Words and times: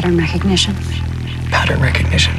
pattern 0.00 0.16
recognition? 0.16 0.74
Pattern 1.50 1.78
recognition. 1.82 2.32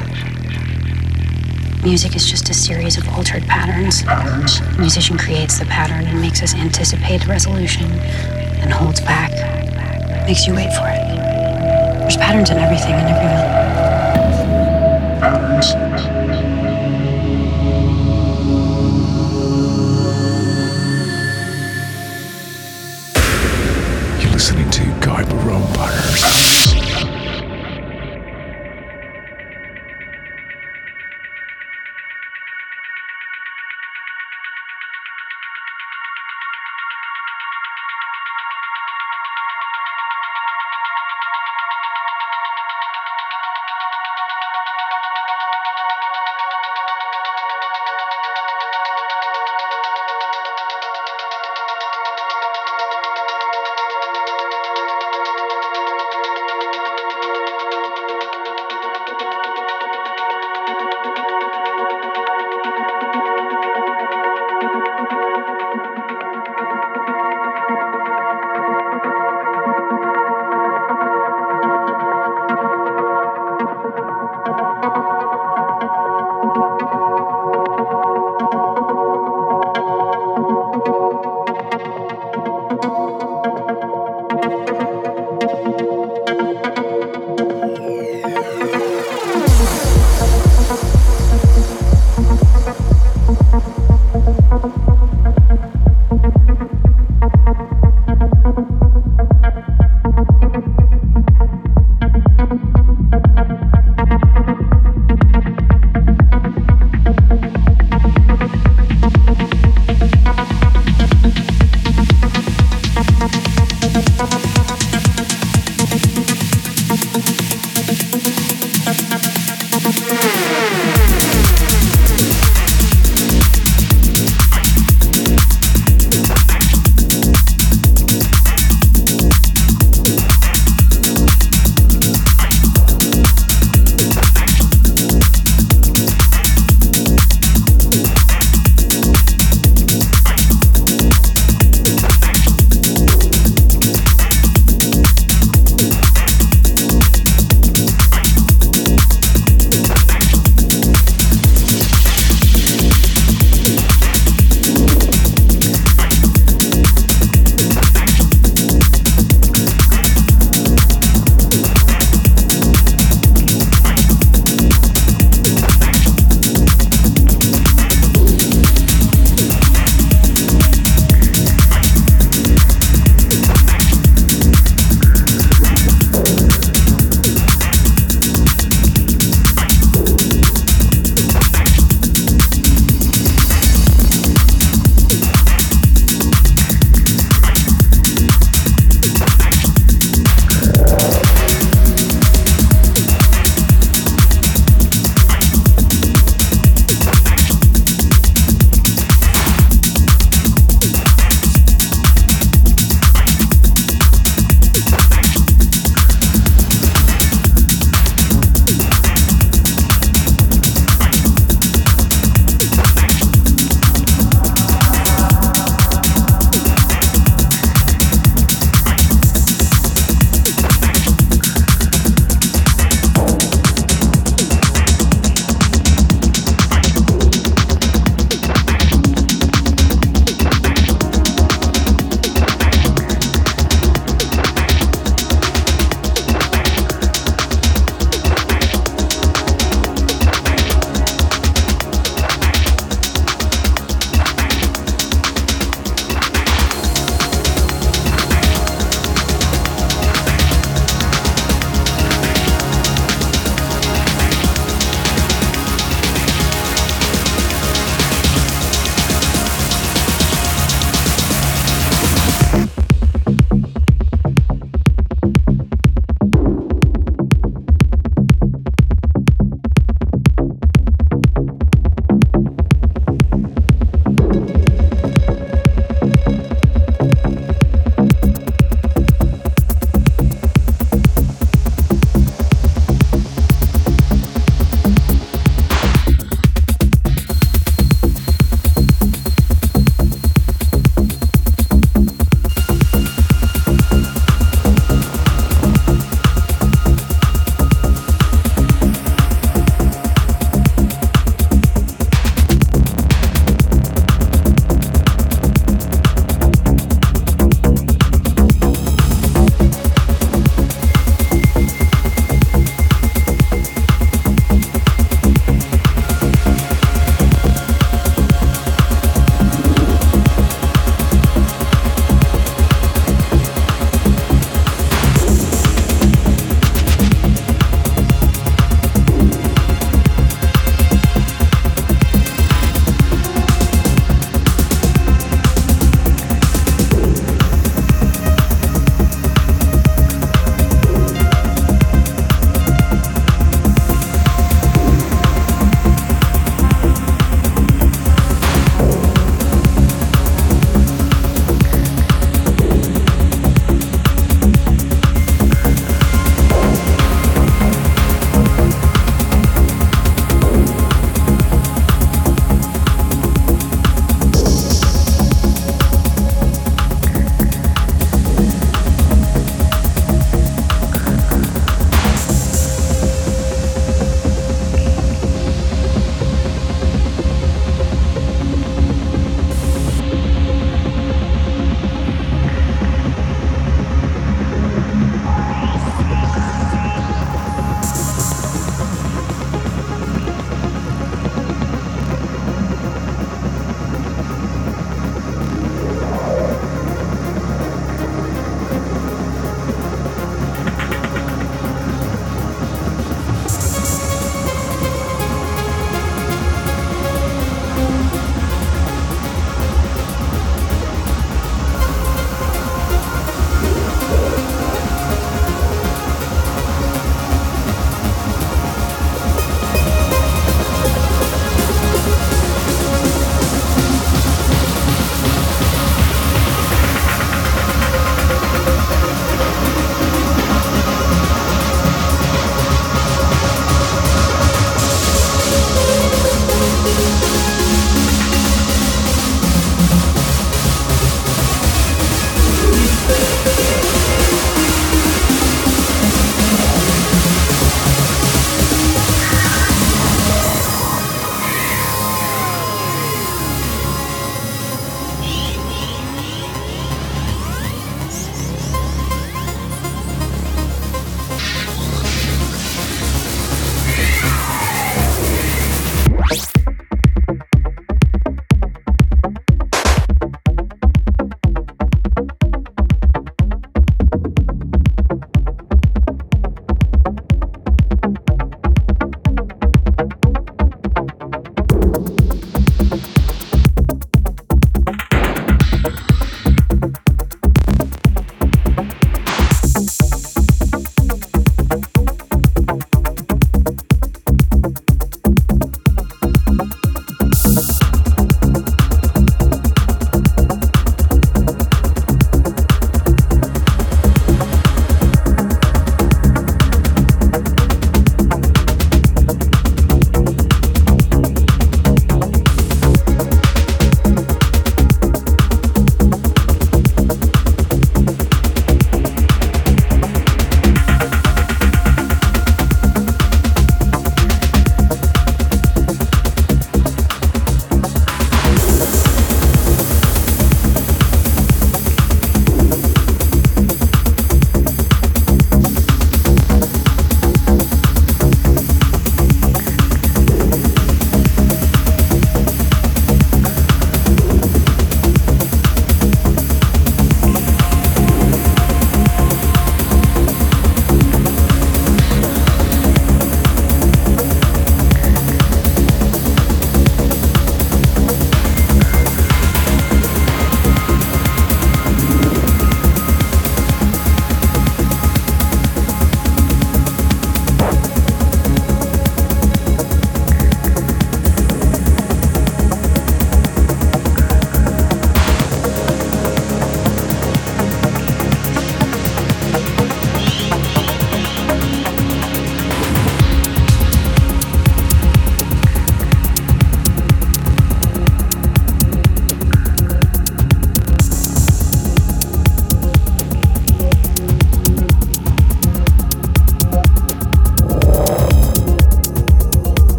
Music 1.84 2.16
is 2.16 2.28
just 2.28 2.50
a 2.50 2.56
series 2.56 2.98
of 2.98 3.08
altered 3.10 3.44
patterns. 3.44 4.04
The 4.04 4.78
musician 4.80 5.16
creates 5.16 5.60
the 5.60 5.66
pattern 5.66 6.08
and 6.08 6.20
makes 6.20 6.42
us 6.42 6.56
anticipate 6.56 7.28
resolution 7.28 7.86
and 8.64 8.74
holds 8.74 9.00
back, 9.00 9.30
makes 10.26 10.48
you 10.48 10.56
wait 10.56 10.74
for 10.74 10.88
it. 10.88 11.06
There's 12.00 12.18
patterns 12.18 12.50
in 12.50 12.58
everything 12.58 12.94
and 12.94 13.08
everyone. 13.14 13.46
Patterns. 15.22 15.76
listening 24.34 24.70
to 24.72 24.84
Guy 25.06 25.24
Barone 25.26 25.62